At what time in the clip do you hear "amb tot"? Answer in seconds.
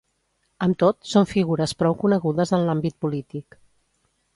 0.67-0.97